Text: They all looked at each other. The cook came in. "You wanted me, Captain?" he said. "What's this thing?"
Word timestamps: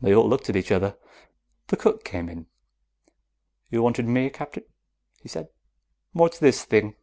They 0.00 0.12
all 0.12 0.28
looked 0.28 0.50
at 0.50 0.56
each 0.56 0.72
other. 0.72 0.98
The 1.68 1.76
cook 1.76 2.02
came 2.02 2.28
in. 2.28 2.48
"You 3.70 3.84
wanted 3.84 4.08
me, 4.08 4.28
Captain?" 4.28 4.64
he 5.20 5.28
said. 5.28 5.46
"What's 6.12 6.40
this 6.40 6.64
thing?" 6.64 6.96